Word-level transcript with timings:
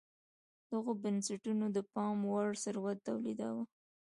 دغو 0.69 0.91
بنسټونو 1.03 1.65
د 1.75 1.77
پاموړ 1.93 2.45
ثروت 2.63 2.97
تولیداوه. 3.07 3.63